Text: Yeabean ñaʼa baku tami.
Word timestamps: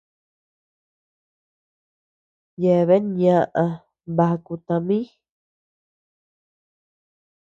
Yeabean 2.61 3.05
ñaʼa 3.19 3.65
baku 4.17 4.53
tami. 4.67 4.99